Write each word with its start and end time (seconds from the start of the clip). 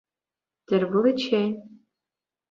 Тӗл 0.67 0.83
пуличчен! 0.91 1.51